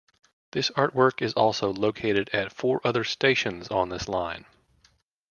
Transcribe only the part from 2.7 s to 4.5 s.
other stations on this line.